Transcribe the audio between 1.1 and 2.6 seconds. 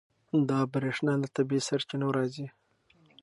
له طبیعي سرچینو راځي.